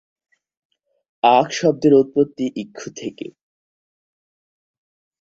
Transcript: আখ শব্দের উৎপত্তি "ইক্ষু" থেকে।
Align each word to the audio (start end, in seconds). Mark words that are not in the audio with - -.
আখ 1.23 1.47
শব্দের 1.51 1.93
উৎপত্তি 1.93 2.45
"ইক্ষু" 2.55 2.87
থেকে। 2.95 3.27